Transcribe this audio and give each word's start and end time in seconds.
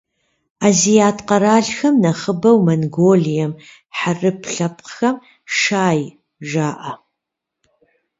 Азиат 0.67 1.17
къэралхэм, 1.27 1.95
нэхъыбэу 2.01 2.57
Монголием, 2.67 3.51
хьэрып 3.97 4.39
лъэпкъхэм- 4.53 5.15
«шай» 5.57 6.01
жаӏэ. 6.49 6.93